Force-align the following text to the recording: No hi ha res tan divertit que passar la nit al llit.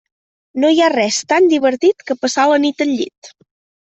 No 0.61 0.69
hi 0.75 0.79
ha 0.85 0.85
res 0.93 1.19
tan 1.33 1.49
divertit 1.51 2.05
que 2.07 2.15
passar 2.21 2.47
la 2.53 2.57
nit 2.65 2.81
al 2.87 2.95
llit. 3.03 3.31